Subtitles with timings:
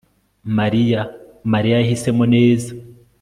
[0.57, 1.01] MARIYA
[1.51, 2.69] Mariya yahisemo neza